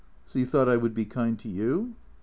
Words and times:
"So 0.25 0.39
you 0.39 0.47
thought 0.47 0.67
I 0.67 0.77
would 0.77 0.95
be 0.95 1.05
kind 1.05 1.37
to 1.37 1.47
you? 1.47 1.93